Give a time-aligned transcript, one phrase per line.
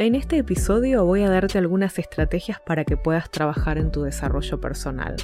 [0.00, 4.60] En este episodio voy a darte algunas estrategias para que puedas trabajar en tu desarrollo
[4.60, 5.16] personal.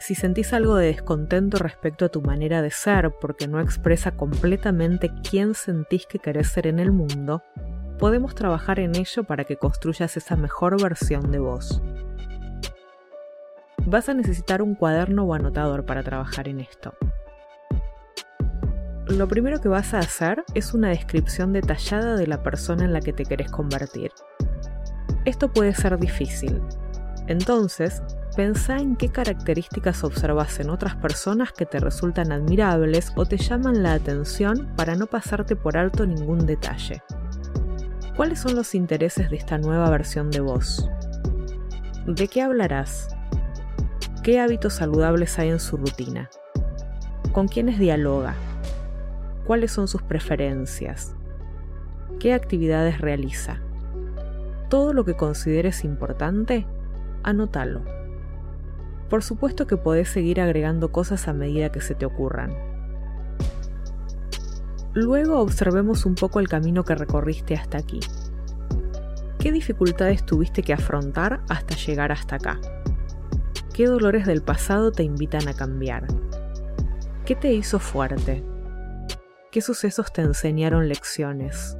[0.00, 5.12] Si sentís algo de descontento respecto a tu manera de ser porque no expresa completamente
[5.28, 7.44] quién sentís que querés ser en el mundo,
[8.00, 11.80] podemos trabajar en ello para que construyas esa mejor versión de vos.
[13.86, 16.92] Vas a necesitar un cuaderno o anotador para trabajar en esto.
[19.06, 23.00] Lo primero que vas a hacer es una descripción detallada de la persona en la
[23.00, 24.10] que te querés convertir.
[25.24, 26.60] Esto puede ser difícil.
[27.28, 28.02] Entonces,
[28.34, 33.84] pensá en qué características observas en otras personas que te resultan admirables o te llaman
[33.84, 37.04] la atención para no pasarte por alto ningún detalle.
[38.16, 40.88] ¿Cuáles son los intereses de esta nueva versión de vos?
[42.06, 43.15] ¿De qué hablarás?
[44.26, 46.30] ¿Qué hábitos saludables hay en su rutina?
[47.30, 48.34] ¿Con quiénes dialoga?
[49.46, 51.14] ¿Cuáles son sus preferencias?
[52.18, 53.60] ¿Qué actividades realiza?
[54.68, 56.66] Todo lo que consideres importante,
[57.22, 57.82] anótalo.
[59.08, 62.52] Por supuesto que podés seguir agregando cosas a medida que se te ocurran.
[64.92, 68.00] Luego observemos un poco el camino que recorriste hasta aquí.
[69.38, 72.58] ¿Qué dificultades tuviste que afrontar hasta llegar hasta acá?
[73.76, 76.06] ¿Qué dolores del pasado te invitan a cambiar?
[77.26, 78.42] ¿Qué te hizo fuerte?
[79.52, 81.76] ¿Qué sucesos te enseñaron lecciones?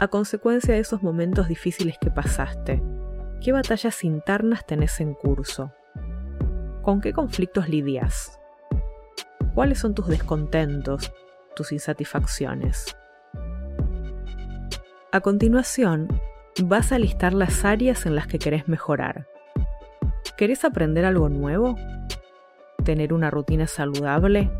[0.00, 2.82] A consecuencia de esos momentos difíciles que pasaste,
[3.40, 5.72] ¿qué batallas internas tenés en curso?
[6.82, 8.38] ¿Con qué conflictos lidias?
[9.54, 11.10] ¿Cuáles son tus descontentos,
[11.56, 12.94] tus insatisfacciones?
[15.10, 16.20] A continuación,
[16.62, 19.26] vas a listar las áreas en las que querés mejorar.
[20.36, 21.76] ¿Querés aprender algo nuevo?
[22.84, 24.50] ¿Tener una rutina saludable?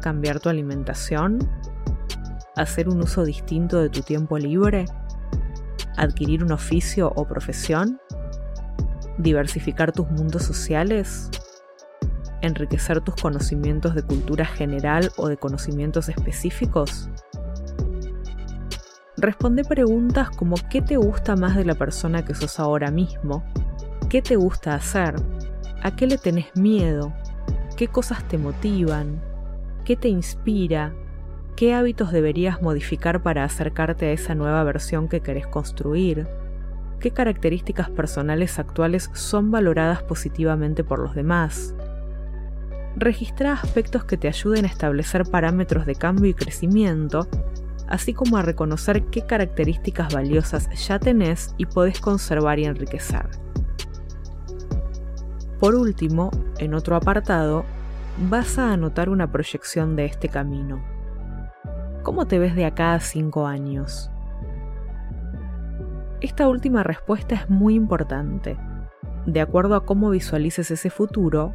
[0.00, 1.38] ¿Cambiar tu alimentación?
[2.54, 4.84] ¿Hacer un uso distinto de tu tiempo libre?
[5.96, 8.00] ¿Adquirir un oficio o profesión?
[9.18, 11.28] ¿Diversificar tus mundos sociales?
[12.40, 17.10] ¿Enriquecer tus conocimientos de cultura general o de conocimientos específicos?
[19.16, 23.42] Responde preguntas como ¿qué te gusta más de la persona que sos ahora mismo?
[24.08, 25.16] ¿Qué te gusta hacer?
[25.82, 27.12] ¿A qué le tenés miedo?
[27.76, 29.20] ¿Qué cosas te motivan?
[29.84, 30.94] ¿Qué te inspira?
[31.56, 36.26] ¿Qué hábitos deberías modificar para acercarte a esa nueva versión que querés construir?
[37.00, 41.74] ¿Qué características personales actuales son valoradas positivamente por los demás?
[42.96, 47.28] Registra aspectos que te ayuden a establecer parámetros de cambio y crecimiento,
[47.86, 53.47] así como a reconocer qué características valiosas ya tenés y podés conservar y enriquecer.
[55.60, 57.64] Por último, en otro apartado,
[58.30, 60.82] vas a anotar una proyección de este camino.
[62.04, 64.10] ¿Cómo te ves de acá a cinco años?
[66.20, 68.56] Esta última respuesta es muy importante.
[69.26, 71.52] De acuerdo a cómo visualices ese futuro,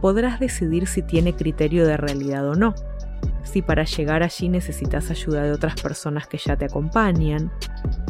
[0.00, 2.74] podrás decidir si tiene criterio de realidad o no,
[3.42, 7.50] si para llegar allí necesitas ayuda de otras personas que ya te acompañan,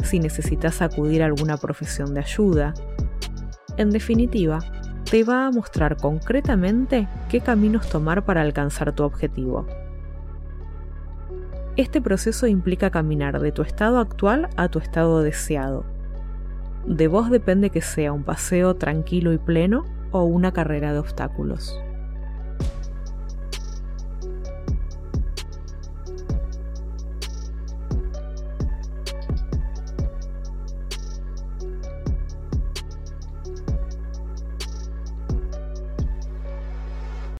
[0.03, 2.73] si necesitas acudir a alguna profesión de ayuda.
[3.77, 4.59] En definitiva,
[5.09, 9.65] te va a mostrar concretamente qué caminos tomar para alcanzar tu objetivo.
[11.77, 15.85] Este proceso implica caminar de tu estado actual a tu estado deseado.
[16.85, 21.79] De vos depende que sea un paseo tranquilo y pleno o una carrera de obstáculos.